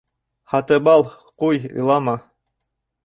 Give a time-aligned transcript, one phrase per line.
[0.53, 1.05] Һатыбал,
[1.43, 2.17] ҡуй, илама...